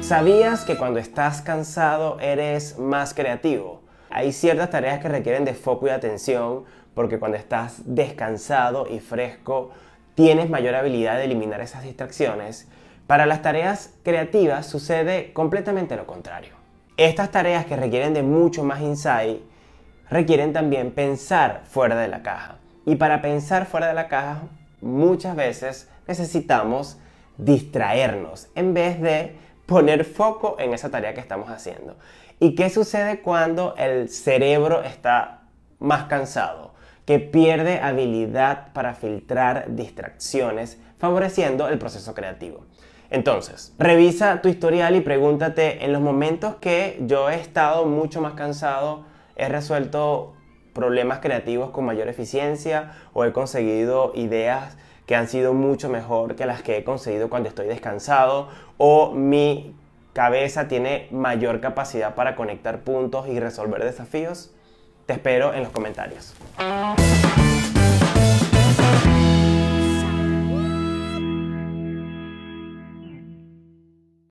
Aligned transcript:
¿Sabías 0.00 0.64
que 0.64 0.76
cuando 0.76 0.98
estás 0.98 1.42
cansado 1.42 2.18
eres 2.20 2.78
más 2.78 3.12
creativo? 3.12 3.82
Hay 4.10 4.32
ciertas 4.32 4.70
tareas 4.70 5.00
que 5.00 5.08
requieren 5.08 5.44
de 5.44 5.54
foco 5.54 5.86
y 5.86 5.90
atención 5.90 6.64
porque 6.94 7.18
cuando 7.18 7.36
estás 7.36 7.82
descansado 7.84 8.86
y 8.90 9.00
fresco 9.00 9.70
tienes 10.14 10.48
mayor 10.48 10.74
habilidad 10.74 11.16
de 11.16 11.24
eliminar 11.24 11.60
esas 11.60 11.82
distracciones. 11.82 12.68
Para 13.06 13.26
las 13.26 13.42
tareas 13.42 13.94
creativas 14.02 14.66
sucede 14.66 15.32
completamente 15.32 15.94
lo 15.94 16.06
contrario. 16.06 16.54
Estas 16.96 17.30
tareas 17.30 17.66
que 17.66 17.76
requieren 17.76 18.14
de 18.14 18.22
mucho 18.22 18.64
más 18.64 18.80
insight 18.80 19.42
requieren 20.10 20.52
también 20.52 20.90
pensar 20.90 21.62
fuera 21.68 21.96
de 21.96 22.08
la 22.08 22.22
caja. 22.22 22.56
Y 22.86 22.96
para 22.96 23.20
pensar 23.20 23.66
fuera 23.66 23.88
de 23.88 23.94
la 23.94 24.08
caja 24.08 24.42
muchas 24.80 25.36
veces 25.36 25.88
necesitamos 26.06 26.98
distraernos 27.36 28.48
en 28.54 28.74
vez 28.74 29.00
de 29.00 29.36
poner 29.66 30.04
foco 30.04 30.56
en 30.58 30.72
esa 30.72 30.90
tarea 30.90 31.14
que 31.14 31.20
estamos 31.20 31.50
haciendo. 31.50 31.96
¿Y 32.40 32.54
qué 32.54 32.70
sucede 32.70 33.20
cuando 33.20 33.74
el 33.76 34.08
cerebro 34.08 34.82
está 34.82 35.42
más 35.78 36.04
cansado? 36.04 36.72
Que 37.04 37.18
pierde 37.18 37.80
habilidad 37.80 38.72
para 38.72 38.94
filtrar 38.94 39.74
distracciones, 39.74 40.78
favoreciendo 40.98 41.68
el 41.68 41.78
proceso 41.78 42.14
creativo. 42.14 42.66
Entonces, 43.10 43.74
revisa 43.78 44.42
tu 44.42 44.48
historial 44.48 44.94
y 44.94 45.00
pregúntate, 45.00 45.84
en 45.84 45.92
los 45.92 46.02
momentos 46.02 46.56
que 46.56 46.98
yo 47.02 47.30
he 47.30 47.36
estado 47.36 47.86
mucho 47.86 48.20
más 48.20 48.34
cansado, 48.34 49.04
he 49.36 49.48
resuelto 49.48 50.34
problemas 50.78 51.18
creativos 51.18 51.70
con 51.70 51.84
mayor 51.84 52.06
eficiencia 52.06 52.92
o 53.12 53.24
he 53.24 53.32
conseguido 53.32 54.12
ideas 54.14 54.76
que 55.06 55.16
han 55.16 55.26
sido 55.26 55.52
mucho 55.52 55.88
mejor 55.88 56.36
que 56.36 56.46
las 56.46 56.62
que 56.62 56.76
he 56.76 56.84
conseguido 56.84 57.28
cuando 57.28 57.48
estoy 57.48 57.66
descansado 57.66 58.48
o 58.76 59.10
mi 59.10 59.74
cabeza 60.12 60.68
tiene 60.68 61.08
mayor 61.10 61.60
capacidad 61.60 62.14
para 62.14 62.36
conectar 62.36 62.82
puntos 62.82 63.26
y 63.26 63.40
resolver 63.40 63.82
desafíos? 63.82 64.52
Te 65.06 65.14
espero 65.14 65.52
en 65.52 65.64
los 65.64 65.72
comentarios. 65.72 66.36